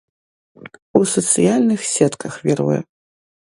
У 0.99 1.01
сацыяльных 1.15 1.79
сетках 1.91 2.33
віруе. 2.49 2.79